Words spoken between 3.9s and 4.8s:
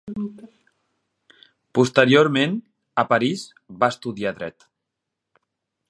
estudiar dret.